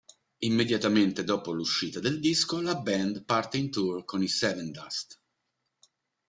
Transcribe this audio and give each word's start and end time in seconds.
Immediatamente 0.39 1.23
dopo 1.23 1.51
l'uscita 1.51 1.99
del 1.99 2.19
disco 2.19 2.59
la 2.59 2.73
band 2.73 3.23
parte 3.23 3.57
in 3.59 3.69
tour 3.69 4.03
con 4.03 4.23
i 4.23 4.27
Sevendust. 4.27 5.21